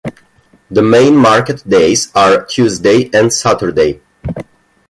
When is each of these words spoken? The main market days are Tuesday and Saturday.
The 0.71 0.81
main 0.81 1.15
market 1.15 1.61
days 1.69 2.11
are 2.15 2.43
Tuesday 2.45 3.11
and 3.13 3.31
Saturday. 3.31 4.01